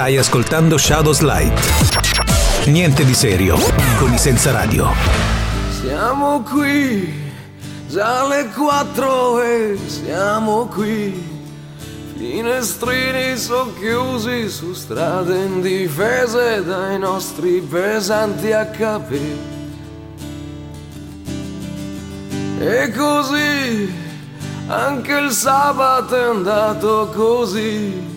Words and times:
Stai 0.00 0.16
ascoltando 0.16 0.78
Shadows 0.78 1.20
Light. 1.20 2.68
Niente 2.68 3.04
di 3.04 3.12
serio 3.12 3.58
con 3.98 4.10
i 4.10 4.16
senza 4.16 4.50
radio. 4.50 4.88
Siamo 5.78 6.40
qui, 6.40 7.12
già 7.86 8.22
alle 8.22 8.48
quattro 8.48 9.42
e 9.42 9.78
siamo 9.84 10.68
qui. 10.68 11.12
Finestrini 12.16 13.36
socchiusi 13.36 14.48
su 14.48 14.72
strade 14.72 15.36
indifese 15.36 16.64
dai 16.64 16.98
nostri 16.98 17.60
pesanti 17.60 18.46
HP. 18.46 19.20
E 22.58 22.92
così 22.96 23.92
anche 24.66 25.12
il 25.12 25.30
sabato 25.30 26.16
è 26.16 26.22
andato 26.22 27.12
così. 27.14 28.09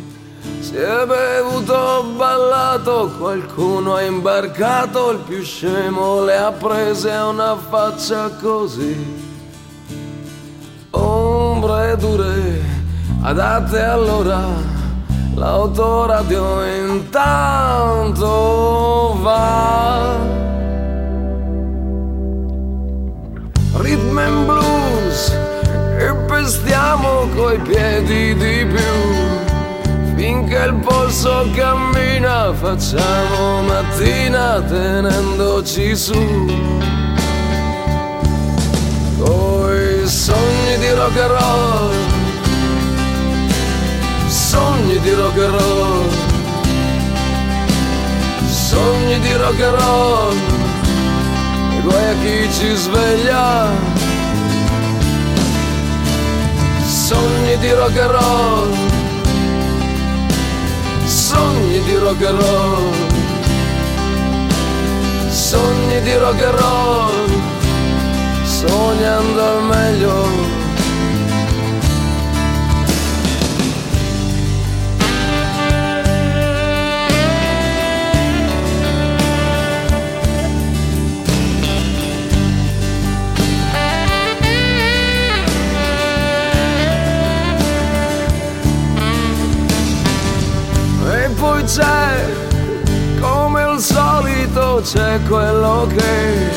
Si 0.73 0.79
è 0.79 1.05
bevuto, 1.05 2.03
ballato, 2.17 3.11
qualcuno 3.19 3.93
ha 3.93 4.01
imbarcato, 4.01 5.11
il 5.11 5.19
più 5.19 5.43
scemo 5.43 6.23
le 6.23 6.35
ha 6.35 6.51
prese 6.51 7.11
una 7.11 7.55
faccia 7.55 8.31
così. 8.41 8.97
Ombre 10.89 11.95
dure, 11.97 12.59
adatte 13.21 13.83
allora, 13.83 14.39
l'autoradio 15.35 16.65
intanto 16.65 18.25
va. 19.21 20.17
Rhythm 23.73 24.17
and 24.17 24.45
blues, 24.47 25.37
e 25.99 26.11
pestiamo 26.25 27.27
coi 27.35 27.59
piedi 27.59 28.33
di 28.33 28.65
più 28.65 29.12
Finché 30.25 30.55
il 30.55 30.75
polso 30.75 31.49
cammina 31.53 32.53
facciamo 32.53 33.61
mattina 33.63 34.61
tenendoci 34.61 35.97
su. 35.97 36.13
Coi 39.19 40.07
sogni 40.07 40.77
di 40.79 40.91
rock 40.91 41.17
and 41.19 41.29
roll. 41.29 41.93
Sogni 44.29 44.97
di 45.01 45.11
rock 45.11 45.37
and 45.39 45.59
roll. 45.59 46.09
Sogni 48.47 49.19
di 49.19 49.33
rock 49.33 49.61
and 49.61 49.75
roll. 49.75 50.35
E 51.75 51.81
guai 51.81 52.07
a 52.07 52.13
chi 52.21 52.49
ci 52.49 52.73
sveglia? 52.75 53.67
Sogni 56.85 57.57
di 57.57 57.71
rock 57.73 57.97
and 57.97 58.11
roll 58.11 58.92
sogni 61.33 61.81
di 61.83 61.95
rock 61.95 62.23
and 62.25 62.39
roll, 62.39 62.93
sogni 65.29 66.01
di 66.01 66.15
rock 66.15 66.41
and 66.41 66.59
roll, 66.59 67.41
sognando 68.43 69.41
al 69.41 69.63
meglio. 69.63 70.42
C'è, 91.65 92.25
come 93.19 93.61
al 93.61 93.79
solito 93.79 94.81
c'è 94.83 95.19
quello 95.27 95.87
che, 95.95 96.49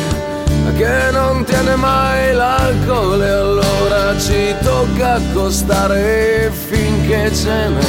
che 0.76 1.10
non 1.12 1.44
tiene 1.44 1.76
mai 1.76 2.32
l'alcol 2.34 3.22
e 3.22 3.28
allora 3.28 4.18
ci 4.18 4.54
tocca 4.62 5.14
accostare 5.14 6.50
finché 6.68 7.32
ce 7.34 7.68
n'è. 7.68 7.86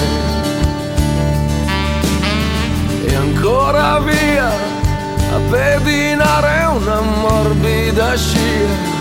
E 3.06 3.16
ancora 3.16 4.00
via 4.00 4.48
a 4.48 5.40
pedinare 5.50 6.66
una 6.66 7.02
morbida 7.02 8.16
scia 8.16 8.97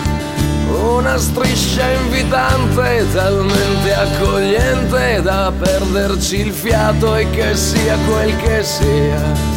una 0.69 1.17
striscia 1.17 1.89
invitante, 1.91 3.05
talmente 3.13 3.93
accogliente 3.93 5.21
da 5.21 5.51
perderci 5.57 6.39
il 6.41 6.51
fiato 6.51 7.15
e 7.15 7.29
che 7.29 7.55
sia 7.55 7.97
quel 8.07 8.35
che 8.37 8.63
sia. 8.63 9.55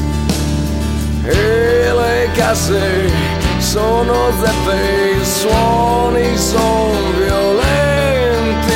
E 1.24 1.92
le 1.92 2.28
casse 2.34 3.10
sono 3.58 4.32
zeppe, 4.40 5.18
i 5.20 5.24
suoni 5.24 6.36
sono 6.36 7.10
violenti, 7.18 8.70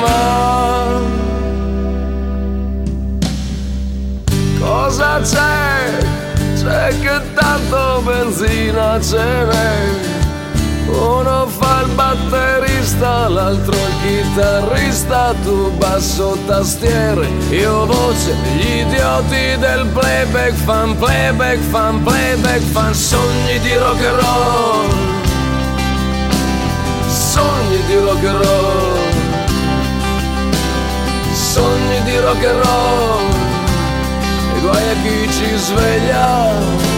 ma 0.00 1.00
cosa 4.58 5.20
c'è? 5.20 6.02
C'è 6.56 6.98
che 7.00 7.20
tanto 7.34 8.02
benzina 8.04 9.00
ce 9.00 9.18
n'è 9.18 10.23
uno 10.86 11.46
fa 11.46 11.82
il 11.82 11.92
batterista, 11.94 13.28
l'altro 13.28 13.74
il 13.74 13.94
chitarrista, 14.02 15.34
tu 15.42 15.70
basso 15.72 16.36
tastiere, 16.46 17.26
io 17.50 17.86
voce, 17.86 18.34
gli 18.56 18.80
idioti 18.80 19.56
del 19.58 19.86
playback 19.92 20.52
fan, 20.52 20.96
playback 20.96 21.58
fan, 21.70 22.02
playback 22.02 22.60
fan, 22.60 22.94
sogni 22.94 23.58
di 23.60 23.74
rock 23.76 24.04
and 24.04 24.20
roll, 24.20 24.90
sogni 27.08 27.84
di 27.86 27.96
rock 27.96 28.24
and 28.24 28.44
roll, 28.44 28.98
sogni 31.32 32.02
di 32.04 32.18
rock 32.18 32.44
and 32.44 32.64
roll, 32.64 33.22
e 34.56 34.60
guai 34.60 34.88
a 34.88 34.94
chi 35.02 35.32
ci 35.32 35.56
sveglia 35.56 36.93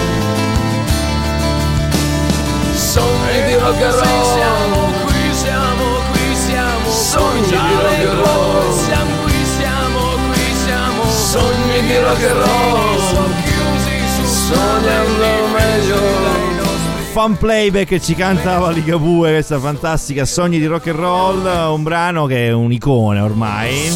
sogni 2.97 3.45
di 3.45 3.55
rock 3.57 3.83
and 3.83 3.93
roll. 3.93 4.25
siamo 4.25 4.79
qui 5.05 5.35
siamo 5.35 5.85
qui 6.13 6.35
siamo. 6.35 6.91
Sogni 6.91 7.43
di 7.43 7.57
rock 7.85 8.05
and 8.07 8.21
roll. 8.25 8.73
siamo 8.73 9.15
qui 9.23 9.45
siamo 9.59 10.01
qui 10.33 10.55
siamo. 10.65 11.11
Sogni 11.11 11.81
di 11.87 11.97
rock 11.99 12.23
and 12.25 12.41
roll. 12.41 13.35
sognando 14.25 15.47
meglio 15.53 16.36
fan 17.17 17.39
playback 17.39 17.99
ci 17.99 18.15
cantava 18.15 18.71
Ligabue 18.71 19.31
questa 19.31 19.59
fantastica 19.59 20.27
Sogni 20.27 20.59
di 20.59 20.67
rock 20.67 20.89
and 20.89 20.99
roll 20.99 21.73
un 21.73 21.83
brano 21.83 22.27
che 22.27 22.49
è 22.49 22.53
un'icona 22.53 23.25
ormai. 23.25 23.91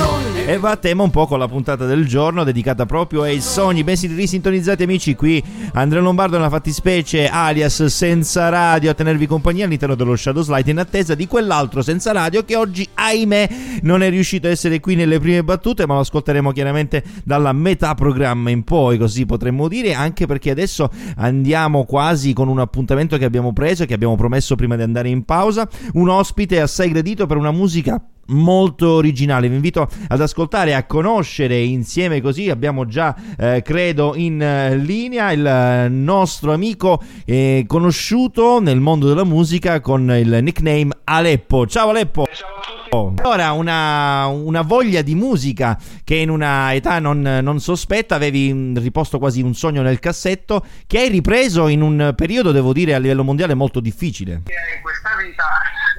E 0.47 0.56
va 0.56 0.70
a 0.70 0.76
tema 0.76 1.03
un 1.03 1.10
po' 1.10 1.26
con 1.26 1.38
la 1.38 1.47
puntata 1.47 1.84
del 1.84 2.06
giorno 2.06 2.44
dedicata 2.44 2.86
proprio 2.86 3.20
ai 3.20 3.42
sogni. 3.42 3.84
Ben 3.84 3.94
risintonizzati 4.00 4.84
amici 4.84 5.14
qui 5.14 5.42
Andrea 5.75 6.00
Lombardo 6.00 6.38
nella 6.38 6.48
fattispecie 6.48 7.28
alias 7.28 7.84
senza 7.84 8.48
radio 8.48 8.91
a 8.91 8.94
tenervi 8.94 9.26
compagnia 9.26 9.66
all'interno 9.66 9.94
dello 9.94 10.16
Shadow 10.16 10.42
Slide 10.42 10.70
in 10.70 10.78
attesa 10.78 11.14
di 11.14 11.26
quell'altro 11.26 11.82
senza 11.82 12.12
radio 12.12 12.42
che 12.42 12.56
oggi 12.56 12.88
ahimè 12.94 13.48
non 13.82 14.03
è 14.03 14.09
riuscito 14.09 14.47
a 14.47 14.50
essere 14.50 14.80
qui 14.80 14.94
nelle 14.94 15.20
prime 15.20 15.44
battute 15.44 15.86
ma 15.86 15.92
lo 15.92 16.00
ascolteremo 16.00 16.53
chiaramente 16.53 17.04
dalla 17.22 17.53
metà 17.53 17.94
programma 17.94 18.48
in 18.48 18.64
poi 18.64 18.97
così 18.97 19.26
potremmo 19.26 19.69
dire 19.69 19.92
anche 19.92 20.25
perché 20.25 20.50
adesso 20.50 20.91
andiamo 21.16 21.84
quasi 21.84 22.32
con 22.32 22.48
un 22.48 22.59
appuntamento 22.59 23.09
appuntamento 23.10 23.19
che 23.19 23.25
abbiamo 23.25 23.53
preso 23.53 23.82
e 23.82 23.87
che 23.87 23.94
abbiamo 23.94 24.15
promesso 24.15 24.54
prima 24.54 24.76
di 24.76 24.82
andare 24.82 25.09
in 25.09 25.25
pausa, 25.25 25.69
un 25.94 26.09
ospite 26.09 26.60
assai 26.60 26.91
gradito 26.91 27.26
per 27.26 27.37
una 27.37 27.50
musica 27.50 28.00
molto 28.26 28.91
originale. 28.91 29.48
Vi 29.48 29.54
invito 29.54 29.88
ad 30.09 30.21
ascoltare 30.21 30.75
a 30.75 30.84
conoscere 30.84 31.59
insieme 31.59 32.21
così. 32.21 32.48
Abbiamo 32.48 32.87
già, 32.87 33.15
eh, 33.36 33.62
credo, 33.62 34.15
in 34.15 34.41
eh, 34.41 34.77
linea 34.77 35.33
il 35.33 35.91
nostro 35.91 36.53
amico 36.53 37.03
eh, 37.24 37.65
conosciuto 37.66 38.60
nel 38.60 38.78
mondo 38.78 39.09
della 39.09 39.24
musica 39.24 39.80
con 39.80 40.10
il 40.13 40.39
nickname 40.42 40.91
Aleppo. 41.04 41.66
Ciao 41.66 41.89
Aleppo! 41.89 42.27
Ciao 42.33 42.49
a 42.91 43.09
tutti! 43.09 43.22
Ora 43.22 43.53
una, 43.53 44.27
una, 44.27 44.63
voglia 44.63 45.03
di 45.03 45.15
musica 45.15 45.78
che 46.04 46.16
in 46.16 46.31
una 46.31 46.75
età 46.75 46.98
non, 46.98 47.21
non, 47.21 47.60
sospetta 47.60 48.15
avevi 48.15 48.72
riposto 48.78 49.19
quasi 49.19 49.42
un 49.42 49.54
sogno 49.54 49.83
nel 49.83 49.98
cassetto 49.98 50.65
che 50.87 50.98
hai 50.98 51.09
ripreso 51.09 51.69
in 51.69 51.83
un 51.83 52.13
periodo, 52.16 52.53
devo 52.53 52.72
dire, 52.72 52.95
a 52.95 52.98
livello 52.98 53.25
mondiale 53.25 53.54
molto 53.54 53.81
difficile. 53.81 54.33
In 54.33 54.83
questa 54.83 55.10
vita 55.22 55.45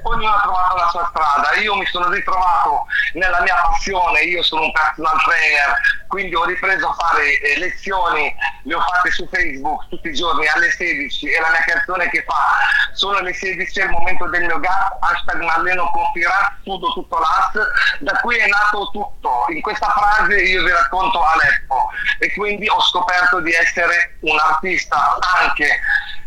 ognuno 0.02 0.34
ha 0.34 0.40
trovato 0.40 0.76
la 0.76 0.88
sua 0.88 1.06
strada. 1.10 1.54
Io 1.60 1.74
mi 1.76 1.86
sono 1.86 2.08
ritrovato 2.08 2.86
nella 3.14 3.40
mia 3.42 3.54
passione, 3.62 4.20
io 4.22 4.42
sono 4.42 4.62
un 4.62 4.72
personal 4.72 5.20
trainer, 5.22 5.78
quindi 6.06 6.34
ho 6.34 6.44
ripreso 6.44 6.88
a 6.88 6.94
fare 6.94 7.38
eh, 7.40 7.58
lezioni, 7.58 8.34
le 8.64 8.74
ho 8.74 8.80
fatte 8.80 9.10
su 9.10 9.28
Facebook 9.30 9.88
tutti 9.88 10.08
i 10.08 10.14
giorni 10.14 10.46
alle 10.46 10.70
16 10.70 11.30
e 11.30 11.40
la 11.40 11.50
mia 11.50 11.64
canzone 11.64 12.08
che 12.10 12.24
fa 12.26 12.58
sono 12.92 13.20
le 13.20 13.32
16 13.32 13.80
è 13.80 13.84
il 13.84 13.90
momento 13.90 14.26
del 14.28 14.44
mio 14.44 14.60
gas, 14.60 14.92
hashtag 15.00 15.40
Marleno 15.42 15.90
Confirat, 15.90 16.56
sudo 16.62 16.92
tutto 16.92 17.18
l'as, 17.18 17.98
da 18.00 18.18
qui 18.20 18.36
è 18.36 18.46
nato 18.46 18.90
tutto. 18.92 19.44
In 19.48 19.60
questa 19.62 19.88
frase 19.90 20.40
io 20.40 20.62
vi 20.62 20.70
racconto 20.70 21.22
Aleppo 21.22 21.90
e 22.18 22.32
quindi 22.34 22.68
ho 22.68 22.80
scoperto 22.80 23.40
di 23.40 23.52
essere 23.52 24.16
un 24.20 24.38
artista 24.38 25.18
anche 25.40 25.80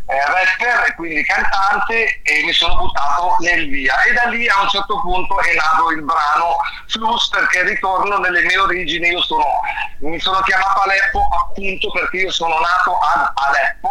rapper 0.06 0.88
e 0.88 0.96
quindi 0.96 1.24
cantante 1.24 2.22
e 2.22 2.44
mi 2.46 2.54
sono 2.54 2.75
buttato 2.75 3.36
nel 3.40 3.68
via 3.69 4.04
e 4.04 4.13
da 4.13 4.30
lì 4.30 4.48
a 4.48 4.62
un 4.62 4.69
certo 4.69 5.02
punto 5.02 5.40
è 5.42 5.56
nato 5.56 5.90
il 5.92 6.04
brano 6.04 6.57
Flus 6.88 7.30
perché 7.30 7.63
ritorno 7.63 8.18
nelle 8.18 8.44
mie 8.44 8.57
origini 8.57 9.07
io 9.07 9.22
sono 9.22 9.46
mi 10.00 10.19
sono 10.19 10.40
chiamato 10.42 10.81
Aleppo 10.81 11.22
appunto 11.42 11.92
perché 11.92 12.18
io 12.18 12.31
sono 12.31 12.56
nato 12.60 12.98
ad 13.00 13.31
Aleppo 13.34 13.90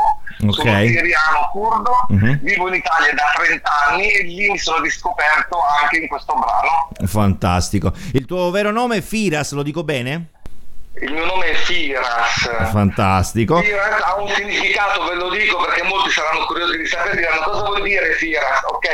okay. 0.50 0.52
sono 0.52 1.00
siriano 1.00 1.48
curdo 1.50 2.06
uh-huh. 2.08 2.38
vivo 2.42 2.68
in 2.68 2.74
Italia 2.74 3.12
da 3.12 3.32
30 3.34 3.70
anni 3.88 4.10
e 4.10 4.22
lì 4.22 4.50
mi 4.50 4.58
sono 4.58 4.80
riscoperto 4.82 5.58
anche 5.82 5.98
in 5.98 6.06
questo 6.06 6.34
brano 6.34 6.90
fantastico 7.06 7.92
il 8.12 8.24
tuo 8.24 8.50
vero 8.50 8.70
nome 8.70 8.98
è 8.98 9.00
Firas 9.00 9.52
lo 9.52 9.62
dico 9.62 9.82
bene? 9.82 10.33
Il 11.00 11.12
mio 11.12 11.24
nome 11.24 11.50
è 11.50 11.54
Firas. 11.54 12.48
Fantastico. 12.70 13.60
Firas 13.60 14.00
ha 14.00 14.14
un 14.20 14.28
significato, 14.28 15.04
ve 15.04 15.14
lo 15.14 15.28
dico 15.30 15.58
perché 15.64 15.82
molti 15.82 16.10
saranno 16.10 16.46
curiosi 16.46 16.78
di 16.78 16.86
sapere, 16.86 17.16
diranno 17.16 17.42
cosa 17.42 17.64
vuol 17.64 17.82
dire 17.82 18.12
Firas. 18.12 18.62
Ok, 18.66 18.88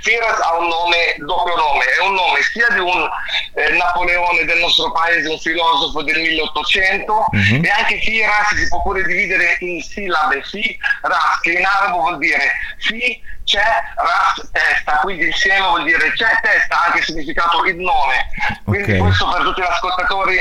Firas 0.00 0.40
ha 0.40 0.58
un 0.58 0.66
nome, 0.66 1.14
doppio 1.18 1.54
nome, 1.54 1.84
è 1.84 2.02
un 2.02 2.14
nome 2.14 2.42
sia 2.42 2.66
di 2.70 2.80
un 2.80 3.08
eh, 3.54 3.70
Napoleone 3.70 4.44
del 4.44 4.58
nostro 4.58 4.90
paese, 4.90 5.28
un 5.28 5.38
filosofo 5.38 6.02
del 6.02 6.18
1800, 6.18 7.26
mm-hmm. 7.36 7.64
e 7.64 7.68
anche 7.68 8.00
Firas 8.00 8.54
si 8.54 8.66
può 8.68 8.82
pure 8.82 9.04
dividere 9.04 9.56
in 9.60 9.80
sillabe, 9.80 10.42
Fi, 10.42 10.76
Ras, 11.02 11.38
che 11.40 11.52
in 11.52 11.64
arabo 11.64 12.00
vuol 12.00 12.18
dire 12.18 12.50
Fi 12.78 13.22
c'è 13.44 13.62
ras 13.96 14.50
testa, 14.50 14.98
quindi 15.02 15.26
insieme 15.26 15.66
vuol 15.66 15.84
dire 15.84 16.12
c'è 16.12 16.26
testa, 16.42 16.86
anche 16.86 17.02
significato 17.02 17.64
il 17.64 17.76
nome. 17.76 18.28
Quindi 18.64 18.92
okay. 18.92 18.98
questo 18.98 19.28
per 19.30 19.42
tutti 19.42 19.60
gli 19.60 19.64
ascoltatori 19.64 20.36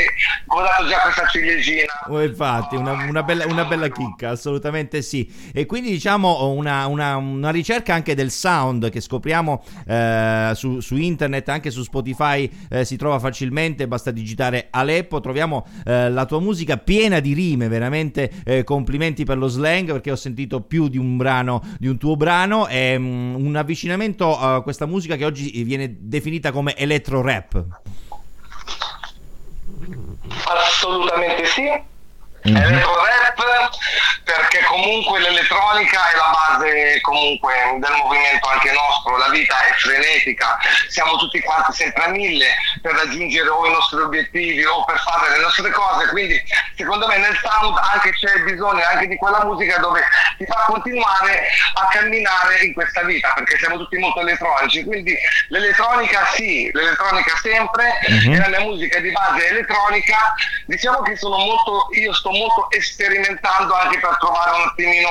ho 0.48 0.62
dato 0.62 0.88
già 0.88 1.00
questa 1.00 1.28
ciliegina. 1.28 1.94
Oh, 2.08 2.24
infatti, 2.24 2.76
una, 2.76 2.94
una, 2.94 3.24
bella, 3.24 3.46
una, 3.46 3.66
bella, 3.66 3.90
chicca, 3.90 4.30
assolutamente 4.30 5.02
sì. 5.02 5.52
E 5.54 5.66
quindi 5.66 5.90
diciamo 5.92 6.48
una, 6.48 6.88
una 6.88 7.50
ricerca 7.52 7.94
anche 7.94 8.16
del 8.16 8.32
sound 8.32 8.90
che 8.90 9.02
scopriamo 9.02 9.64
eh, 9.86 10.52
su, 10.56 10.80
su, 10.80 10.96
internet, 10.96 11.50
anche 11.50 11.72
su 11.72 11.84
Spotify 11.84 12.50
eh, 12.70 12.86
si 12.86 12.96
trova 12.96 13.20
facilmente, 13.20 13.88
basta 13.88 14.12
digitare 14.12 14.68
Aleppo, 14.70 15.20
troviamo 15.20 15.66
eh, 15.86 16.10
la 16.10 16.26
tua 16.26 16.40
musica 16.40 16.78
piena 16.78 17.20
di 17.20 17.34
rime, 17.34 17.68
veramente 17.68 18.32
eh, 18.46 18.64
complimenti 18.64 19.26
per 19.26 19.38
lo 19.38 19.48
slang 19.48 19.92
perché 19.92 20.12
ho 20.12 20.16
sentito 20.16 20.62
più 20.62 20.88
di 20.88 20.98
un 20.98 21.18
brano, 21.18 21.62
di 21.78 21.88
un 21.88 21.98
tuo 21.98 22.16
brano. 22.16 22.68
E, 22.68 22.93
um, 22.96 23.36
un 23.36 23.56
avvicinamento 23.56 24.38
a 24.38 24.62
questa 24.62 24.86
musica 24.86 25.16
che 25.16 25.26
oggi 25.26 25.64
viene 25.64 25.96
definita 26.00 26.52
come 26.52 26.76
electro 26.76 27.22
rap. 27.22 27.64
Assolutamente 30.46 31.46
sì. 31.46 31.92
Mm-hmm. 32.46 32.58
Electro 32.58 32.96
rap 32.96 33.24
perché 34.24 34.64
comunque 34.64 35.20
l'elettronica 35.20 36.12
è 36.12 36.16
la 36.16 36.32
base 36.32 37.00
comunque 37.02 37.54
del 37.80 37.92
movimento 37.96 38.48
anche 38.48 38.72
nostro, 38.72 39.18
la 39.18 39.30
vita 39.30 39.56
è 39.66 39.74
frenetica, 39.74 40.58
siamo 40.88 41.18
tutti 41.18 41.42
quanti 41.42 41.74
sempre 41.74 42.04
a 42.04 42.08
mille 42.08 42.48
per 42.82 42.94
raggiungere 42.94 43.50
o 43.50 43.68
i 43.68 43.72
nostri 43.72 44.00
obiettivi 44.00 44.64
o 44.66 44.84
per 44.86 45.00
fare 45.00 45.30
le 45.32 45.44
nostre 45.44 45.70
cose, 45.72 46.08
quindi 46.10 46.42
secondo 46.76 47.08
me 47.08 47.18
nel 47.18 47.38
sound 47.42 47.78
anche 47.92 48.12
c'è 48.12 48.40
bisogno 48.44 48.84
anche 48.86 49.08
di 49.08 49.16
quella 49.18 49.44
musica 49.44 49.78
dove 49.80 50.04
ti 50.38 50.46
fa 50.46 50.64
continuare 50.68 51.48
a 51.76 51.88
camminare 51.92 52.60
in 52.62 52.74
questa 52.74 53.04
vita 53.04 53.32
perché 53.36 53.58
siamo 53.58 53.78
tutti 53.78 53.98
molto 53.98 54.22
elettronici, 54.22 54.84
quindi 54.84 55.16
l'elettronica 55.48 56.26
sì, 56.34 56.70
l'elettronica 56.74 57.36
sempre 57.42 58.00
mm-hmm. 58.10 58.34
e 58.34 58.38
la 58.38 58.48
mia 58.48 58.60
musica 58.62 59.00
di 59.00 59.12
base 59.12 59.48
elettronica, 59.48 60.34
diciamo 60.66 61.02
che 61.02 61.16
sono 61.16 61.38
molto, 61.38 61.88
io 61.94 62.14
sto 62.14 62.32
molto 62.32 62.68
sperimentando 62.80 63.74
anche 63.74 64.00
per 64.00 64.18
trovare 64.20 64.52
un 64.56 64.68
attimino 64.68 65.10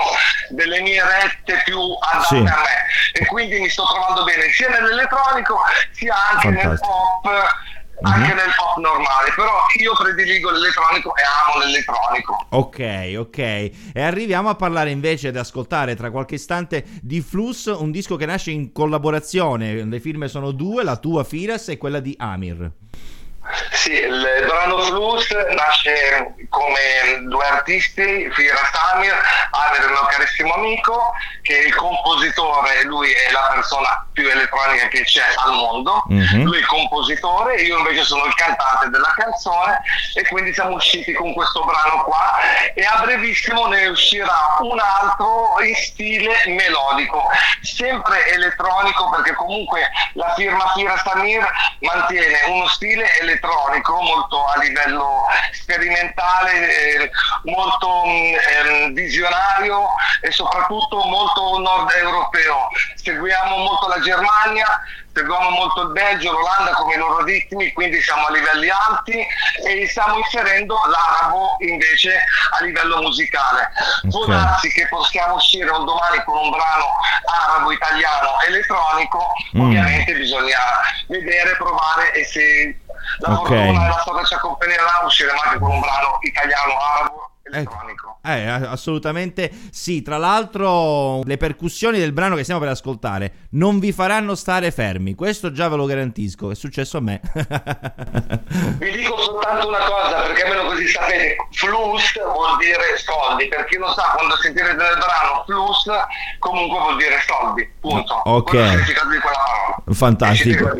delle 0.50 0.80
mie 0.80 1.02
rette 1.02 1.62
più 1.64 1.78
adatte 2.00 2.26
sì. 2.26 2.36
a 2.36 2.56
me 2.56 2.86
e 3.12 3.26
quindi 3.26 3.60
mi 3.60 3.68
sto 3.68 3.84
trovando 3.84 4.24
bene 4.24 4.50
sia 4.50 4.68
nell'elettronico 4.68 5.60
sia 5.90 6.14
anche 6.30 6.52
Fantastico. 6.52 7.22
nel 7.22 7.40
pop 7.40 7.70
anche 8.02 8.18
mm-hmm. 8.18 8.36
nel 8.36 8.54
pop 8.56 8.76
normale, 8.78 9.32
però 9.34 9.52
io 9.80 9.92
prediligo 9.94 10.50
l'elettronico 10.50 11.12
e 11.16 11.22
amo 11.46 11.64
l'elettronico. 11.64 12.46
Ok, 12.50 13.14
ok. 13.18 13.38
E 13.38 14.02
arriviamo 14.02 14.48
a 14.48 14.54
parlare 14.54 14.90
invece 14.90 15.28
ed 15.28 15.36
ascoltare 15.36 15.94
tra 15.94 16.10
qualche 16.10 16.34
istante 16.34 16.84
di 17.00 17.20
Flus, 17.20 17.66
un 17.66 17.90
disco 17.90 18.16
che 18.16 18.26
nasce 18.26 18.50
in 18.50 18.72
collaborazione. 18.72 19.84
Le 19.84 20.00
firme 20.00 20.28
sono 20.28 20.50
due, 20.50 20.82
la 20.82 20.96
tua 20.96 21.24
Firas 21.24 21.68
e 21.68 21.76
quella 21.76 22.00
di 22.00 22.14
Amir. 22.18 22.70
Sì, 23.72 23.92
il 23.92 24.44
brano 24.46 24.78
Flus 24.82 25.28
nasce 25.54 26.34
come 26.48 26.78
due 27.22 27.44
artisti, 27.44 28.30
Fira 28.30 28.70
Samir, 28.72 29.20
Aver 29.50 29.84
è 29.84 29.88
mio 29.88 30.06
carissimo 30.06 30.54
amico, 30.54 31.12
che 31.42 31.58
è 31.58 31.66
il 31.66 31.74
compositore, 31.74 32.84
lui 32.84 33.10
è 33.10 33.32
la 33.32 33.50
persona 33.52 34.06
più 34.12 34.28
elettronica 34.28 34.86
che 34.88 35.02
c'è 35.02 35.24
al 35.44 35.54
mondo, 35.54 36.04
mm-hmm. 36.12 36.44
lui 36.44 36.56
è 36.56 36.60
il 36.60 36.66
compositore, 36.66 37.60
io 37.62 37.78
invece 37.78 38.04
sono 38.04 38.24
il 38.26 38.34
cantante 38.34 38.90
della 38.90 39.12
canzone 39.16 39.80
e 40.14 40.22
quindi 40.28 40.54
siamo 40.54 40.76
usciti 40.76 41.12
con 41.12 41.32
questo 41.34 41.64
brano 41.64 42.04
qua 42.04 42.38
e 42.74 42.84
a 42.84 43.00
brevissimo 43.02 43.66
ne 43.66 43.86
uscirà 43.86 44.58
un 44.60 44.78
altro 44.78 45.56
in 45.62 45.74
stile 45.74 46.44
melodico, 46.46 47.28
sempre 47.60 48.24
elettronico 48.26 49.10
perché 49.10 49.32
comunque 49.34 49.90
la 50.12 50.32
firma 50.34 50.70
Fira 50.74 50.96
Samir 50.98 51.44
mantiene 51.80 52.42
uno 52.46 52.68
stile 52.68 53.04
elettronico 53.18 53.30
elettronico 53.32 54.00
molto 54.00 54.44
a 54.46 54.58
livello 54.58 55.24
sperimentale, 55.52 56.76
eh, 56.76 57.10
molto 57.44 58.04
eh, 58.04 58.90
visionario 58.92 59.88
e 60.20 60.30
soprattutto 60.30 61.02
molto 61.04 61.58
nord 61.58 61.90
europeo. 61.92 62.68
Seguiamo 62.94 63.56
molto 63.56 63.88
la 63.88 64.00
Germania, 64.00 64.80
seguiamo 65.14 65.50
molto 65.50 65.82
il 65.82 65.92
Belgio, 65.92 66.32
l'Olanda 66.32 66.72
come 66.72 66.94
i 66.94 66.98
loro 66.98 67.22
ritmi, 67.24 67.72
quindi 67.72 68.00
siamo 68.00 68.26
a 68.26 68.30
livelli 68.30 68.68
alti 68.68 69.26
e 69.66 69.88
stiamo 69.88 70.18
inserendo 70.18 70.76
l'arabo 70.86 71.56
invece 71.60 72.24
a 72.58 72.64
livello 72.64 73.00
musicale. 73.02 73.70
Può 74.10 74.22
okay. 74.22 74.36
darsi 74.36 74.68
che 74.70 74.86
possiamo 74.88 75.34
uscire 75.34 75.70
un 75.70 75.84
domani 75.84 76.22
con 76.24 76.36
un 76.36 76.50
brano 76.50 76.86
arabo-italiano 77.24 78.40
elettronico, 78.46 79.26
mm. 79.56 79.60
ovviamente 79.60 80.14
bisogna 80.14 80.58
vedere, 81.08 81.56
provare 81.56 82.12
e 82.12 82.24
se 82.24 82.81
la 83.18 83.40
okay. 83.40 83.74
la 83.74 83.98
storia 84.00 84.24
ci 84.24 84.34
accompagnerà 84.34 85.02
usciremo 85.04 85.38
anche 85.44 85.58
con 85.58 85.70
un 85.70 85.80
brano 85.80 86.18
italiano-arabo 86.20 87.30
elettronico. 87.42 88.01
Eh, 88.24 88.46
assolutamente 88.46 89.50
sì. 89.70 90.02
Tra 90.02 90.16
l'altro, 90.16 91.22
le 91.24 91.36
percussioni 91.36 91.98
del 91.98 92.12
brano 92.12 92.36
che 92.36 92.42
stiamo 92.42 92.60
per 92.60 92.70
ascoltare 92.70 93.32
non 93.50 93.80
vi 93.80 93.90
faranno 93.92 94.34
stare 94.34 94.70
fermi. 94.70 95.14
Questo 95.14 95.50
già 95.50 95.68
ve 95.68 95.76
lo 95.76 95.86
garantisco. 95.86 96.50
È 96.50 96.54
successo 96.54 96.98
a 96.98 97.00
me. 97.00 97.20
vi 98.78 98.90
dico 98.92 99.18
soltanto 99.18 99.68
una 99.68 99.84
cosa, 99.84 100.22
perché 100.22 100.42
almeno 100.42 100.68
così 100.68 100.86
sapete: 100.86 101.36
flus 101.50 102.22
vuol 102.22 102.56
dire 102.58 102.96
soldi. 102.96 103.48
Per 103.48 103.64
chi 103.64 103.76
lo 103.76 103.92
sa, 103.92 104.12
quando 104.14 104.36
sentirete 104.36 104.74
nel 104.74 104.98
brano 104.98 105.42
flus, 105.44 105.90
comunque 106.38 106.78
vuol 106.78 106.96
dire 106.96 107.18
soldi. 107.26 107.68
Punto. 107.80 108.14
Ok. 108.24 108.52
Fantastico. 109.92 110.70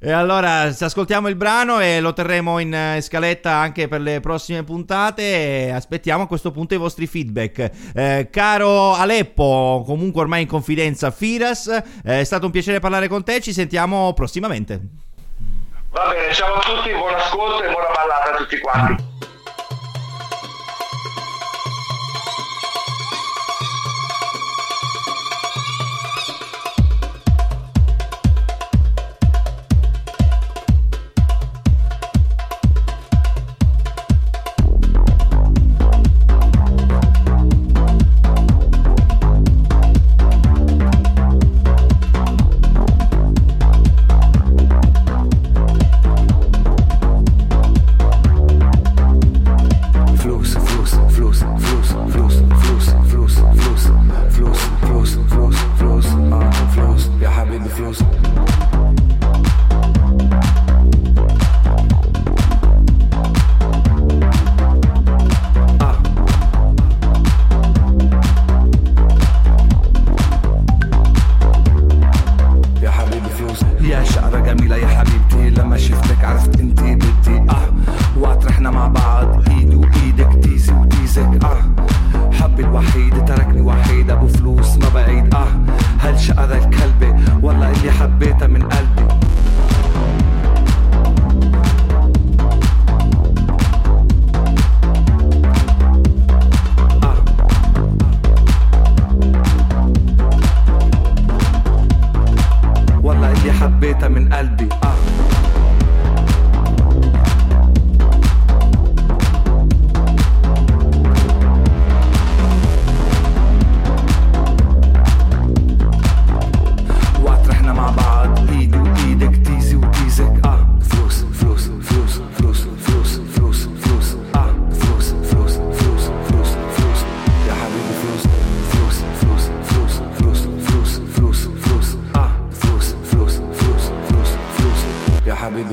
E 0.00 0.10
allora, 0.10 0.72
se 0.72 0.86
ascoltiamo 0.86 1.28
il 1.28 1.36
brano 1.36 1.78
e 1.78 2.00
lo 2.00 2.12
terremo 2.12 2.58
in 2.58 2.74
eh, 2.74 3.00
scaletta 3.00 3.52
anche 3.52 3.86
per 3.86 4.00
le 4.00 4.20
prossime 4.20 4.64
puntate, 4.64 5.72
aspettiamo 5.72 6.24
a 6.24 6.26
questo 6.26 6.50
punto 6.50 6.74
i 6.74 6.78
vostri 6.80 7.06
feedback. 7.06 7.70
Eh, 7.94 8.28
caro 8.30 8.94
Aleppo, 8.94 9.84
comunque 9.86 10.22
ormai 10.22 10.42
in 10.42 10.48
confidenza 10.48 11.10
Firas, 11.10 11.68
eh, 11.68 12.20
è 12.20 12.24
stato 12.24 12.46
un 12.46 12.52
piacere 12.52 12.80
parlare 12.80 13.08
con 13.08 13.22
te, 13.22 13.40
ci 13.40 13.52
sentiamo 13.52 14.12
prossimamente. 14.12 14.80
Va 15.90 16.08
bene, 16.08 16.32
ciao 16.32 16.54
a 16.54 16.60
tutti, 16.60 16.90
buon 16.92 17.14
ascolto 17.14 17.62
e 17.62 17.70
buona 17.70 17.88
ballata 17.94 18.34
a 18.34 18.36
tutti 18.36 18.58
quanti. 18.60 19.09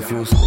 Feels. 0.08 0.47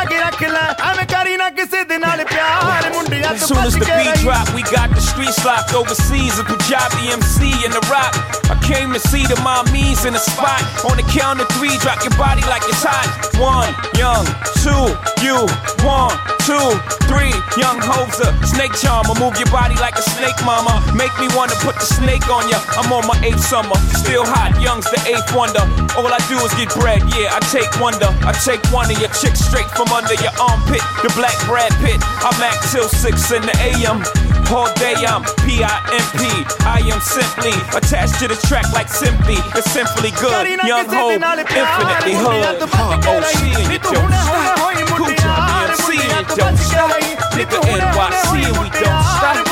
Soon 3.41 3.57
as 3.65 3.73
the 3.73 3.89
beat 3.97 4.21
drop, 4.21 4.45
we 4.53 4.61
got 4.69 4.93
the 4.93 5.01
streets 5.01 5.43
locked 5.43 5.73
overseas. 5.73 6.37
A 6.37 6.43
Punjabi 6.45 7.09
MC 7.09 7.49
in 7.65 7.73
the 7.73 7.81
rock. 7.89 8.13
I 8.53 8.55
came 8.61 8.93
to 8.93 8.99
see 8.99 9.25
the 9.25 9.33
mommies 9.41 10.05
in 10.05 10.13
the 10.13 10.21
spot. 10.21 10.61
On 10.85 10.93
the 10.93 11.03
count 11.09 11.41
of 11.41 11.49
three, 11.57 11.73
drop 11.81 12.05
your 12.05 12.13
body 12.21 12.45
like 12.45 12.61
it's 12.69 12.85
hot. 12.85 13.09
One, 13.41 13.73
young, 13.97 14.29
two, 14.61 14.93
you. 15.25 15.49
One, 15.81 16.13
two, 16.45 16.69
three, 17.09 17.33
young 17.57 17.81
hoser. 17.81 18.29
Snake 18.45 18.77
charmer, 18.77 19.17
move 19.17 19.33
your 19.41 19.49
body 19.49 19.73
like 19.81 19.97
a 19.97 20.05
snake, 20.05 20.37
mama. 20.45 20.77
Make 20.93 21.09
me 21.17 21.25
wanna 21.33 21.57
put 21.65 21.73
the 21.81 21.87
snake 21.89 22.29
on 22.29 22.45
ya. 22.45 22.61
I'm 22.77 22.93
on 22.93 23.09
my 23.09 23.17
eighth 23.25 23.41
summer, 23.41 23.73
still 23.97 24.21
hot. 24.21 24.53
Young's 24.61 24.85
the 24.93 25.01
eighth 25.09 25.33
wonder. 25.33 25.65
All 25.97 26.05
I 26.05 26.21
do 26.29 26.37
is 26.45 26.53
get 26.53 26.69
bread, 26.77 27.01
yeah. 27.17 27.33
I 27.33 27.41
take 27.49 27.73
wonder. 27.81 28.13
I 28.21 28.37
take 28.45 28.61
one 28.69 28.85
of 28.85 28.97
your 29.01 29.09
chicks 29.17 29.41
straight 29.41 29.69
from 29.73 29.89
under 29.89 30.13
your 30.21 30.35
armpit. 30.37 30.85
The 31.01 31.09
black 31.17 31.33
Brad 31.49 31.73
Pitt. 31.81 31.97
I'm 32.21 32.37
at 32.45 32.53
till 32.69 32.85
six 32.85 33.30
in 33.33 33.43
the 33.47 33.55
AM. 33.63 34.03
All 34.51 34.67
day 34.75 34.95
I'm 35.07 35.23
P-I-M-P. 35.47 36.21
I 36.67 36.83
am 36.83 36.99
simply 36.99 37.55
attached 37.71 38.19
to 38.19 38.27
the 38.27 38.35
track 38.47 38.67
like 38.73 38.89
simply, 38.89 39.39
It's 39.55 39.71
simply 39.71 40.11
good. 40.19 40.59
Young 40.67 40.91
hope, 40.91 41.15
infinitely 41.15 42.19
hood. 42.19 42.59
And 42.59 43.71
you 43.71 43.79
don't 43.79 44.11
stop. 44.11 44.59
Coochie, 44.99 45.15
DMC 45.15 45.87
and 46.11 46.27
don't 46.35 46.57
stop. 46.59 46.91
Nigga 47.31 47.59
NYC 47.63 48.31
and 48.51 48.57
we 48.59 48.67
don't 48.75 49.03
stop. 49.15 49.47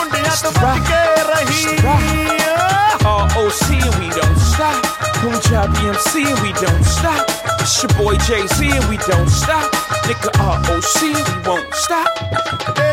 ROC 3.40 3.72
and 3.72 3.96
we 4.04 4.10
don't 4.12 4.40
stop. 4.40 4.84
Punjab 5.24 5.72
BMC 5.76 6.28
and 6.28 6.40
we 6.44 6.52
don't 6.60 6.84
stop. 6.84 7.24
It's 7.62 7.82
your 7.82 7.92
boy 7.96 8.16
Jay 8.28 8.46
Z 8.56 8.72
and 8.76 8.86
we 8.90 8.98
don't 9.08 9.30
stop. 9.30 9.72
Nigga 10.04 10.36
ROC, 10.36 11.02
we 11.02 11.48
won't 11.48 11.74
stop. 11.74 12.89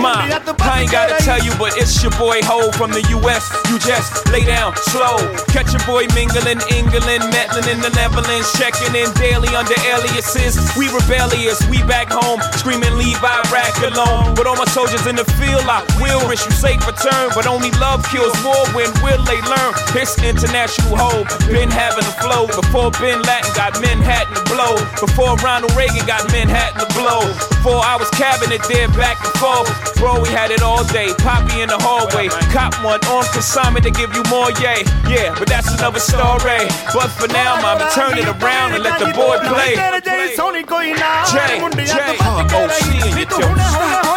Mom, 0.00 0.24
I 0.64 0.82
ain't 0.82 0.90
gotta 0.90 1.20
tell 1.22 1.42
you, 1.42 1.52
but 1.60 1.76
it's 1.76 2.00
your 2.02 2.12
boy 2.16 2.40
Ho 2.48 2.72
from 2.72 2.90
the 2.90 3.04
US. 3.20 3.52
You 3.68 3.78
just 3.78 4.24
lay 4.32 4.44
down 4.44 4.72
slow. 4.88 5.20
Catch 5.52 5.76
your 5.76 5.84
boy 5.84 6.08
mingling, 6.16 6.60
England, 6.72 7.28
Matlin 7.28 7.66
in 7.68 7.80
the 7.84 7.92
Netherlands, 7.92 8.48
checking 8.56 8.94
in 8.96 9.12
daily 9.20 9.52
under 9.52 9.76
aliases. 9.84 10.56
We 10.76 10.88
rebellious, 10.88 11.60
we 11.68 11.84
back 11.84 12.08
home, 12.08 12.40
screaming 12.56 12.96
leave 12.96 13.20
Iraq 13.20 13.74
alone. 13.84 14.34
But 14.34 14.46
all 14.46 14.56
my 14.56 14.68
soldiers 14.72 15.04
in 15.06 15.16
the 15.16 15.28
field, 15.36 15.68
I 15.68 15.84
will 16.00 16.24
wish 16.28 16.44
you 16.46 16.52
safe 16.52 16.80
return. 16.86 17.30
But 17.36 17.46
only 17.46 17.70
love 17.76 18.04
kills 18.08 18.32
war. 18.40 18.64
When 18.72 18.88
will 19.04 19.20
they 19.28 19.40
learn? 19.44 19.72
This 19.92 20.16
international 20.24 20.96
Ho 20.96 21.24
been 21.50 21.70
having 21.70 22.04
a 22.04 22.14
flow 22.22 22.48
before 22.48 22.90
Ben 22.96 23.20
Laden 23.20 23.52
got 23.52 23.76
Manhattan 23.82 24.34
to 24.34 24.44
blow. 24.48 24.74
Before 24.98 25.36
Ronald 25.44 25.76
Reagan 25.76 26.06
got 26.06 26.24
Manhattan 26.32 26.80
to 26.80 26.88
blow. 26.96 27.28
Before 27.60 27.82
I 27.82 27.96
was 28.00 28.08
cabinet 28.16 28.62
there 28.68 28.88
back 28.96 29.20
and 29.20 29.34
forth. 29.36 29.81
Bro, 29.96 30.22
we 30.22 30.28
had 30.28 30.50
it 30.50 30.62
all 30.62 30.84
day. 30.84 31.14
Poppy 31.18 31.62
in 31.62 31.68
the 31.68 31.78
hallway. 31.78 32.28
Cop 32.50 32.74
one 32.84 33.00
on 33.06 33.24
consignment 33.32 33.84
to 33.84 33.90
give 33.90 34.14
you 34.14 34.22
more 34.30 34.50
yay. 34.62 34.82
Yeah, 35.08 35.34
but 35.38 35.48
that's 35.48 35.70
another 35.72 36.00
story. 36.00 36.66
But 36.92 37.08
for 37.14 37.28
now, 37.28 37.60
mama, 37.62 37.88
turn 37.94 38.18
it 38.18 38.26
around 38.26 38.74
and 38.74 38.82
let 38.82 38.98
the 38.98 39.12
boy 39.14 39.38
play. 39.46 39.74
Jay, 39.74 39.92
uh, 39.92 40.00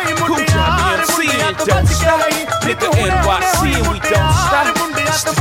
and 0.05 0.19
your 0.19 1.65
don't 1.65 1.87
stop. 1.87 2.19
Nigga 2.65 2.89
NYC 2.93 3.61
and 3.77 3.87
we 3.93 3.99
don't 3.99 4.33
stop. 4.45 4.73
It's 5.05 5.23
the. 5.23 5.35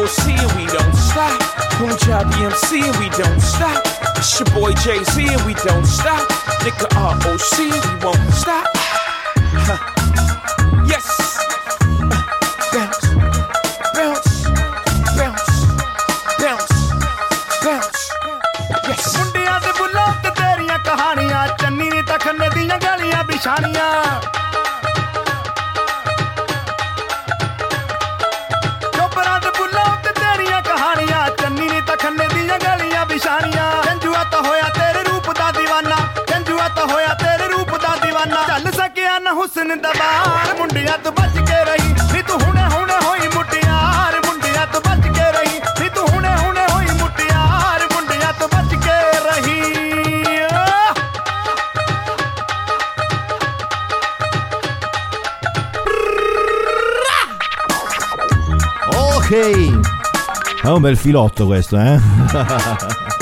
ROC 0.00 0.28
and 0.28 0.52
we 0.56 0.66
don't 0.66 0.94
stop. 0.94 1.49
Punjab 1.80 2.26
BMC 2.34 2.82
and 2.82 2.96
we 2.98 3.08
don't 3.16 3.40
stop. 3.40 3.82
It's 4.18 4.38
your 4.38 4.50
boy 4.50 4.74
Jay 4.84 5.02
Z 5.02 5.26
and 5.32 5.42
we 5.46 5.54
don't 5.54 5.86
stop. 5.86 6.28
Nigga 6.60 6.84
ROC 6.94 7.58
we 7.58 8.04
won't 8.04 8.34
stop. 8.34 8.89
È 60.62 60.68
un 60.68 60.80
bel 60.80 60.96
filotto 60.96 61.46
questo, 61.46 61.78
eh? 61.78 61.98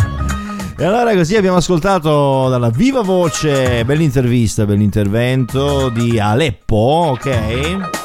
E 0.80 0.85
allora 0.85 1.12
così 1.12 1.35
abbiamo 1.35 1.57
ascoltato 1.57 2.49
dalla 2.49 2.71
viva 2.71 3.00
voce, 3.00 3.85
bell'intervista, 3.85 4.64
bell'intervento 4.64 5.88
di 5.88 6.21
Aleppo, 6.21 7.16
ok? 7.16 7.98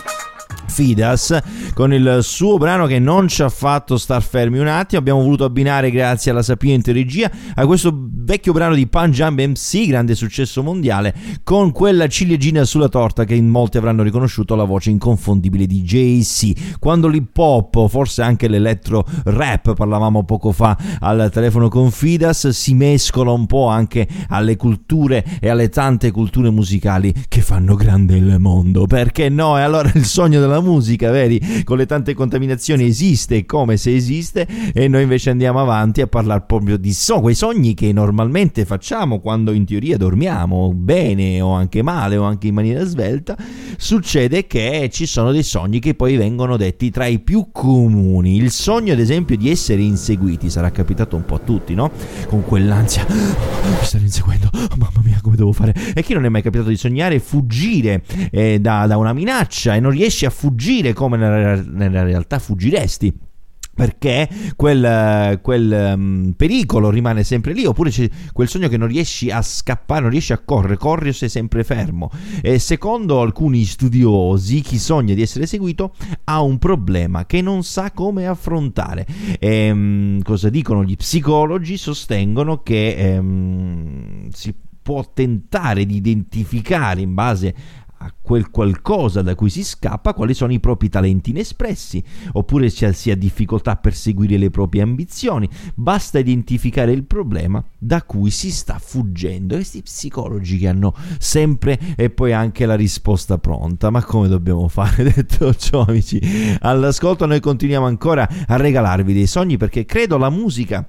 Fidas 0.74 1.38
con 1.76 1.94
il 1.94 2.20
suo 2.22 2.58
brano 2.58 2.88
che 2.88 2.98
non 2.98 3.28
ci 3.28 3.44
ha 3.44 3.50
fatto 3.50 3.96
star 3.98 4.24
fermi 4.24 4.58
un 4.58 4.68
attimo 4.68 5.00
abbiamo 5.00 5.22
voluto 5.22 5.44
abbinare 5.44 5.92
grazie 5.92 6.32
alla 6.32 6.42
sapiente 6.42 6.92
regia 6.92 7.30
a 7.54 7.66
questo 7.68 8.10
vecchio 8.24 8.54
brano 8.54 8.74
di 8.74 8.88
Punjab 8.88 9.40
MC, 9.40 9.88
grande 9.88 10.16
successo 10.16 10.64
mondiale, 10.64 11.14
con 11.44 11.72
quella 11.72 12.08
ciliegina 12.08 12.64
sulla 12.64 12.88
torta 12.88 13.26
che 13.26 13.36
in 13.36 13.48
molti 13.48 13.78
avranno 13.78 14.02
riconosciuto 14.02 14.56
la 14.56 14.64
voce 14.64 14.90
inconfondibile 14.90 15.66
di 15.66 15.82
JC. 15.82 16.80
Quando 16.80 17.08
l'hip 17.08 17.38
hop, 17.38 17.88
forse 17.90 18.22
anche 18.22 18.48
l'electro 18.48 19.06
rap, 19.26 19.74
parlavamo 19.74 20.24
poco 20.24 20.52
fa 20.52 20.78
al 21.00 21.30
telefono 21.32 21.68
con 21.68 21.92
Fidas, 21.92 22.50
si 22.50 22.74
mescola 22.74 23.32
un 23.32 23.46
po' 23.46 23.68
anche 23.68 24.08
alle 24.30 24.56
culture 24.56 25.24
e 25.40 25.50
alle 25.50 25.70
tante 25.70 26.12
culture 26.12 26.50
musicali 26.50 27.14
che 27.28 27.42
fanno 27.42 27.76
grande 27.76 28.16
il 28.16 28.38
mondo. 28.40 28.86
Perché 28.86 29.28
no? 29.30 29.58
E 29.58 29.62
allora 29.62 29.92
il 29.94 30.06
sogno 30.06 30.40
della 30.40 30.62
musica, 30.64 31.12
vedi, 31.12 31.64
con 31.64 31.78
le 31.78 31.86
tante 31.86 32.14
contaminazioni 32.14 32.86
esiste 32.86 33.46
come 33.46 33.78
se 33.78 33.96
esiste 33.96 34.48
e 34.74 34.88
noi 34.88 35.04
invece 35.04 35.30
andiamo 35.30 35.60
avanti 35.60 36.02
a 36.02 36.08
parlare 36.08 36.44
proprio 36.48 36.78
di 36.78 36.94
so, 36.94 37.20
quei 37.20 37.36
sogni 37.36 37.74
che 37.74 37.92
normalmente 37.94 38.66
facciamo 38.66 39.20
quando 39.20 39.52
in 39.52 39.66
teoria 39.66 39.98
dormiamo 39.98 40.74
bene 40.74 41.42
o 41.42 41.52
anche 41.52 41.82
male 41.82 42.18
o 42.18 42.24
anche 42.24 42.48
in 42.48 42.54
maniera 42.54 42.84
svelta, 42.86 43.38
succede 43.78 44.48
che 44.48 44.90
ci 44.92 45.06
sono 45.06 45.32
dei 45.32 45.44
sogni 45.44 45.80
che 45.80 45.94
poi 45.94 46.16
vengono 46.16 46.58
detti 46.58 46.90
tra 46.90 47.06
i 47.06 47.20
più 47.20 47.50
comuni. 47.52 48.38
Il 48.38 48.52
sogno 48.52 48.94
ad 48.94 49.00
esempio 49.00 49.36
di 49.38 49.50
essere 49.50 49.82
inseguiti 49.82 50.50
sarà 50.50 50.72
capitato 50.72 51.16
un 51.16 51.26
po' 51.26 51.36
a 51.36 51.40
tutti, 51.40 51.74
no? 51.74 51.92
Con 52.28 52.44
quell'ansia, 52.44 53.06
mi 53.10 53.76
stanno 53.82 54.06
inseguendo, 54.06 54.50
oh, 54.52 54.76
mamma 54.78 55.02
mia 55.04 55.20
come 55.22 55.36
devo 55.36 55.52
fare? 55.52 55.74
E 55.94 56.04
chi 56.04 56.14
non 56.14 56.26
è 56.26 56.30
mai 56.30 56.42
capitato 56.42 56.70
di 56.70 56.78
sognare 56.78 57.20
fuggire 57.20 58.04
eh, 58.32 58.60
da, 58.60 58.86
da, 58.88 58.98
una 58.98 59.14
minaccia 59.14 59.76
e 59.76 59.80
non 59.80 59.92
riesci 59.92 60.26
a 60.26 60.30
fuggire 60.30 60.53
come 60.94 61.18
nella, 61.18 62.04
realtà 62.04 62.40
fuggiresti? 62.40 63.32
perché 63.76 64.30
quel, 64.56 65.40
quel 65.42 65.94
um, 65.96 66.34
pericolo 66.38 66.92
rimane 66.92 67.24
sempre 67.24 67.54
lì, 67.54 67.66
oppure 67.66 67.90
c'è 67.90 68.08
quel 68.32 68.48
sogno 68.48 68.68
che 68.68 68.78
non 68.78 68.88
riesci 68.88 69.32
a 69.32 69.42
scappare, 69.42 70.02
non 70.02 70.12
riesci 70.12 70.32
a 70.32 70.38
correre, 70.38 70.78
corri 70.78 71.10
o 71.10 71.14
sei 71.14 71.30
sempre 71.30 71.64
fermo. 71.64 72.12
E 72.42 72.60
secondo 72.60 73.20
alcuni 73.20 73.64
studiosi, 73.66 74.62
chi 74.62 74.78
sogna 74.78 75.16
di 75.16 75.24
essere 75.24 75.48
seguito 75.48 75.96
ha 76.26 76.42
un 76.42 76.60
problema 76.60 77.26
che 77.26 77.42
non 77.42 77.64
sa 77.64 77.92
come 77.92 78.28
affrontare. 78.28 79.08
E, 79.40 79.72
um, 79.72 80.22
cosa 80.22 80.50
dicono 80.50 80.84
gli 80.84 80.96
psicologi? 80.96 81.76
Sostengono 81.78 82.62
che 82.62 83.18
um, 83.18 84.30
si 84.30 84.54
può 84.84 85.10
tentare 85.14 85.86
di 85.86 85.96
identificare 85.96 87.02
in 87.02 87.14
base 87.14 87.56
a 88.04 88.14
quel 88.22 88.50
qualcosa 88.50 89.22
da 89.22 89.36
cui 89.36 89.50
si 89.50 89.64
scappa 89.64 90.14
quali 90.14 90.34
sono 90.34 90.52
i 90.52 90.60
propri 90.60 90.90
talenti 90.90 91.30
inespressi, 91.30 92.04
oppure 92.34 92.70
se 92.70 92.92
si 92.94 93.12
ha 93.12 93.16
difficoltà 93.16 93.72
a 93.72 93.76
perseguire 93.78 94.38
le 94.38 94.50
proprie 94.50 94.82
ambizioni. 94.82 95.50
Basta 95.74 96.20
identificare 96.20 96.92
il 96.92 97.04
problema 97.04 97.64
da 97.78 98.04
cui 98.04 98.30
si 98.30 98.52
sta 98.52 98.78
fuggendo. 98.80 99.56
Questi 99.56 99.82
psicologi 99.82 100.58
che 100.58 100.68
hanno 100.68 100.94
sempre 101.18 101.80
e 101.96 102.10
poi 102.10 102.34
anche 102.34 102.66
la 102.66 102.76
risposta 102.76 103.38
pronta. 103.38 103.90
Ma 103.90 104.04
come 104.04 104.28
dobbiamo 104.28 104.68
fare? 104.68 105.04
Detto 105.14 105.54
ciò, 105.56 105.86
amici, 105.88 106.20
all'ascolto 106.60 107.26
noi 107.26 107.40
continuiamo 107.40 107.86
ancora 107.86 108.28
a 108.48 108.56
regalarvi 108.58 109.14
dei 109.14 109.28
sogni 109.28 109.58
perché 109.58 109.86
credo 109.86 110.18
la 110.18 110.30
musica 110.30 110.88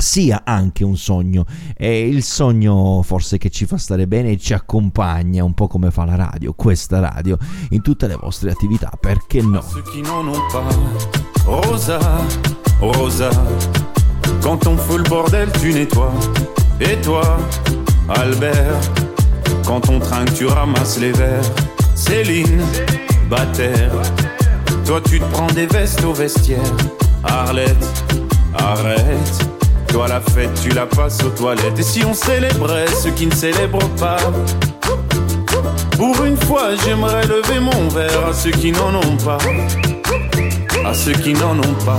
sia 0.00 0.42
anche 0.44 0.84
un 0.84 0.96
sogno. 0.96 1.44
È 1.76 1.86
il 1.86 2.22
sogno 2.22 3.02
forse 3.02 3.38
che 3.38 3.50
ci 3.50 3.66
fa 3.66 3.78
stare 3.78 4.06
bene 4.06 4.32
e 4.32 4.38
ci 4.38 4.52
accompagna 4.52 5.44
un 5.44 5.54
po' 5.54 5.68
come 5.68 5.90
fa 5.90 6.04
la 6.04 6.16
radio, 6.16 6.52
questa 6.54 7.00
radio, 7.00 7.36
in 7.70 7.82
tutte 7.82 8.06
le 8.06 8.16
vostre 8.16 8.50
attività, 8.50 8.90
perché 8.98 9.40
no? 9.40 9.62
Rosa, 11.44 11.98
Rosa, 12.78 13.30
quand 14.40 14.66
on 14.66 14.76
fout 14.76 14.98
le 14.98 15.08
bordel 15.08 15.50
tu 15.52 15.72
nettoies. 15.72 16.12
Et 16.80 16.98
toi, 17.02 17.36
Albert, 18.08 18.80
quand 19.64 19.88
on 19.90 19.98
trinque 19.98 20.32
tu 20.32 20.46
ramasses 20.46 20.98
les 20.98 21.12
verres. 21.12 21.44
Céline, 21.94 22.62
Bater, 23.28 23.90
toi 24.86 25.00
tu 25.02 25.20
te 25.20 25.24
prends 25.26 25.52
des 25.52 25.66
vestes 25.66 26.02
au 26.04 26.14
vestiaire. 26.14 26.62
Arlette, 27.22 28.04
arrête. 28.54 29.49
Toi 29.92 30.06
la 30.06 30.20
fête, 30.20 30.50
tu 30.62 30.68
la 30.70 30.86
passes 30.86 31.22
aux 31.24 31.30
toilettes. 31.30 31.78
Et 31.78 31.82
si 31.82 32.04
on 32.04 32.14
célébrait 32.14 32.86
ceux 33.02 33.10
qui 33.10 33.26
ne 33.26 33.34
célèbrent 33.34 33.88
pas? 33.98 34.18
Pour 35.96 36.24
une 36.24 36.36
fois, 36.36 36.76
j'aimerais 36.84 37.26
lever 37.26 37.60
mon 37.60 37.88
verre 37.88 38.26
à 38.28 38.32
ceux 38.32 38.52
qui 38.52 38.70
n'en 38.72 38.94
ont 38.94 39.16
pas. 39.16 39.38
À 40.86 40.94
ceux 40.94 41.12
qui 41.12 41.34
n'en 41.34 41.58
ont 41.58 41.74
pas. 41.84 41.98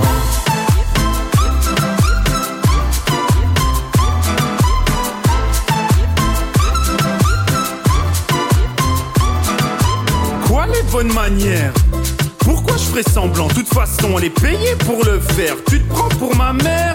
Quoi 10.48 10.66
les 10.66 10.82
bonnes 10.90 11.12
manières? 11.12 11.72
Pourquoi 12.38 12.76
je 12.76 12.82
ferais 12.84 13.02
semblant? 13.02 13.48
De 13.48 13.54
toute 13.54 13.68
façon, 13.68 14.08
on 14.14 14.18
est 14.18 14.30
payé 14.30 14.74
pour 14.86 15.04
le 15.04 15.20
faire? 15.20 15.56
Tu 15.68 15.80
te 15.80 15.88
prends 15.92 16.08
pour 16.08 16.34
ma 16.36 16.52
mère? 16.52 16.94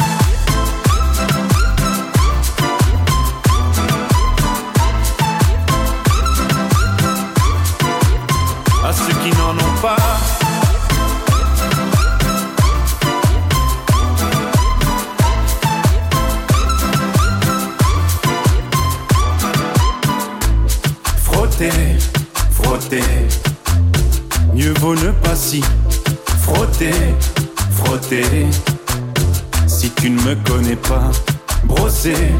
Brosser, 31.63 32.31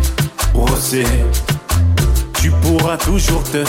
brosser. 0.53 1.05
Tu 2.41 2.51
pourras 2.61 2.97
toujours 2.97 3.43
te 3.43 3.63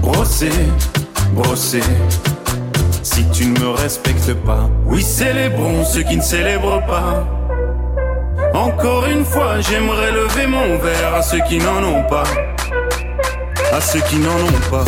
brosser, 0.00 0.52
brosser. 1.32 1.82
Si 3.02 3.24
tu 3.32 3.46
ne 3.46 3.58
me 3.60 3.70
respectes 3.70 4.34
pas, 4.44 4.68
oui, 4.84 5.02
célébrons 5.02 5.84
ceux 5.84 6.02
qui 6.02 6.16
ne 6.16 6.22
célèbrent 6.22 6.84
pas. 6.86 7.24
Encore 8.54 9.06
une 9.06 9.24
fois, 9.24 9.60
j'aimerais 9.60 10.12
lever 10.12 10.46
mon 10.46 10.78
verre 10.78 11.14
à 11.14 11.22
ceux 11.22 11.40
qui 11.48 11.58
n'en 11.58 11.82
ont 11.82 12.04
pas. 12.08 12.24
À 13.72 13.80
ceux 13.80 14.00
qui 14.00 14.16
n'en 14.16 14.36
ont 14.36 14.70
pas. 14.70 14.84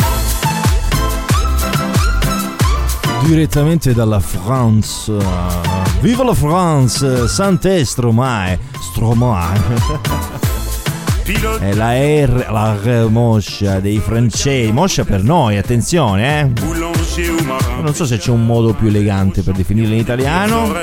direttamente 3.29 3.93
dalla 3.93 4.19
France. 4.19 5.11
Viva 6.01 6.23
la 6.23 6.33
France! 6.33 7.27
Santé 7.27 7.85
Stromae! 7.85 8.57
Stromae! 8.99 9.57
È 11.59 11.73
la 11.73 11.93
R, 11.93 12.47
la 12.51 12.75
R 12.75 13.07
moscia 13.07 13.79
dei 13.79 13.99
francesi. 13.99 14.73
Moscia 14.73 15.05
per 15.05 15.23
noi, 15.23 15.57
attenzione, 15.57 16.41
eh! 16.41 16.51
Non 17.81 17.93
so 17.93 18.05
se 18.05 18.17
c'è 18.17 18.29
un 18.29 18.45
modo 18.45 18.73
più 18.73 18.89
elegante 18.89 19.41
per 19.41 19.55
definirla 19.55 19.93
in 19.93 20.01
italiano 20.01 20.73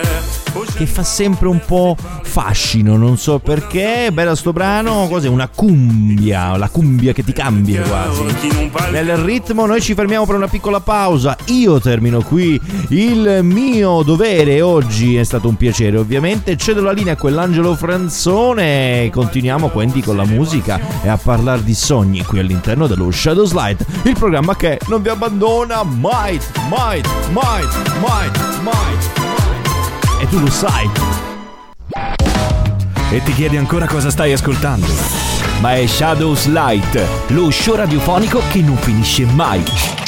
che 0.77 0.87
fa 0.87 1.03
sempre 1.03 1.49
un 1.49 1.61
po' 1.65 1.97
fascino, 2.23 2.97
non 2.97 3.17
so 3.17 3.39
perché. 3.39 4.11
Bella 4.13 4.35
sto 4.35 4.53
brano, 4.53 5.09
cos'è? 5.09 5.29
Una 5.29 5.49
cumbia, 5.53 6.57
la 6.57 6.69
cumbia 6.69 7.13
che 7.13 7.25
ti 7.25 7.33
cambia 7.33 7.83
quasi. 7.83 8.23
Nel 8.91 9.17
ritmo 9.17 9.65
noi 9.67 9.81
ci 9.81 9.95
fermiamo 9.95 10.27
per 10.27 10.35
una 10.35 10.49
piccola 10.49 10.81
pausa. 10.81 11.37
Io 11.47 11.81
termino 11.81 12.21
qui 12.21 12.61
il 12.91 13.41
mio 13.43 14.03
dovere 14.03 14.61
oggi, 14.61 15.17
è 15.17 15.25
stato 15.25 15.49
un 15.49 15.57
piacere 15.57 15.97
ovviamente. 15.97 16.57
Cedo 16.57 16.83
la 16.83 16.93
linea 16.93 17.15
a 17.15 17.17
quell'angelo 17.17 17.75
franzone. 17.75 19.09
Continuiamo 19.11 19.69
quindi 19.69 20.03
con 20.03 20.17
la 20.17 20.27
musica 20.27 20.79
e 21.03 21.09
a 21.09 21.17
parlare 21.17 21.65
di 21.65 21.75
sogni 21.75 22.23
qui 22.23 22.39
all'interno 22.39 22.87
dello 22.87 23.11
Shadow 23.11 23.47
Slide, 23.47 23.85
il 24.05 24.15
programma 24.19 24.55
che 24.57 24.79
non 24.89 25.01
vi 25.01 25.09
abbandona 25.09 25.83
mai, 25.83 26.39
mai, 26.69 27.01
mai, 27.33 27.65
mai, 28.01 28.31
mai 28.63 29.36
e 30.27 30.29
tu 30.29 30.41
lo 30.41 30.51
sai. 30.51 30.91
E 33.11 33.23
ti 33.23 33.33
chiedi 33.33 33.57
ancora 33.57 33.87
cosa 33.87 34.11
stai 34.11 34.33
ascoltando? 34.33 34.87
ma 35.61 35.75
è 35.75 35.87
Shadows 35.87 36.47
Light, 36.49 37.03
lo 37.29 37.51
show 37.51 37.77
radiofonico 37.77 38.43
che 38.51 38.61
non 38.61 38.77
finisce 38.77 39.25
mai. 39.25 40.06